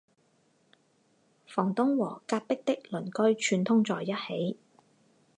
[1.45, 4.57] 房东和隔壁的邻居串通在一起